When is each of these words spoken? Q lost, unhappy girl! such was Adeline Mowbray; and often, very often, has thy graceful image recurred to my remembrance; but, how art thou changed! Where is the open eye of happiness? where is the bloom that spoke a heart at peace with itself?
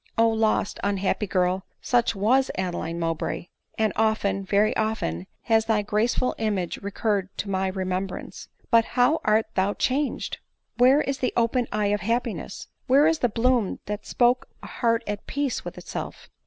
Q 0.17 0.33
lost, 0.33 0.79
unhappy 0.83 1.27
girl! 1.27 1.63
such 1.79 2.15
was 2.15 2.49
Adeline 2.57 2.97
Mowbray; 2.99 3.49
and 3.77 3.93
often, 3.95 4.43
very 4.43 4.75
often, 4.75 5.27
has 5.43 5.65
thy 5.65 5.83
graceful 5.83 6.33
image 6.39 6.77
recurred 6.77 7.29
to 7.37 7.51
my 7.51 7.67
remembrance; 7.67 8.47
but, 8.71 8.83
how 8.97 9.21
art 9.23 9.45
thou 9.53 9.75
changed! 9.75 10.39
Where 10.79 11.01
is 11.01 11.19
the 11.19 11.33
open 11.37 11.67
eye 11.71 11.93
of 11.93 12.01
happiness? 12.01 12.67
where 12.87 13.05
is 13.05 13.19
the 13.19 13.29
bloom 13.29 13.77
that 13.85 14.07
spoke 14.07 14.47
a 14.63 14.65
heart 14.65 15.03
at 15.05 15.27
peace 15.27 15.63
with 15.63 15.77
itself? 15.77 16.31